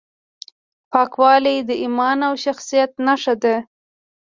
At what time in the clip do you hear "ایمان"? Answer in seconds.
1.83-2.17